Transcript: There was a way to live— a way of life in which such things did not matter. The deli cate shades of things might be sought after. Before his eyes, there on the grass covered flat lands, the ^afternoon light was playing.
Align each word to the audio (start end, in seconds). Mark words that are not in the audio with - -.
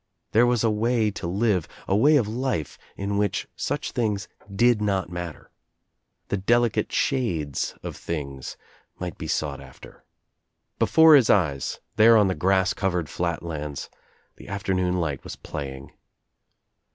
There 0.31 0.47
was 0.47 0.63
a 0.63 0.71
way 0.71 1.11
to 1.11 1.27
live— 1.27 1.67
a 1.87 1.95
way 1.95 2.15
of 2.17 2.27
life 2.27 2.75
in 2.97 3.19
which 3.19 3.47
such 3.55 3.91
things 3.91 4.27
did 4.51 4.81
not 4.81 5.11
matter. 5.11 5.51
The 6.29 6.37
deli 6.37 6.71
cate 6.71 6.91
shades 6.91 7.75
of 7.83 7.95
things 7.95 8.57
might 8.97 9.19
be 9.19 9.27
sought 9.27 9.61
after. 9.61 10.03
Before 10.79 11.13
his 11.15 11.29
eyes, 11.29 11.81
there 11.97 12.17
on 12.17 12.29
the 12.29 12.33
grass 12.33 12.73
covered 12.73 13.09
flat 13.09 13.43
lands, 13.43 13.91
the 14.37 14.47
^afternoon 14.47 14.99
light 14.99 15.23
was 15.23 15.35
playing. 15.35 15.91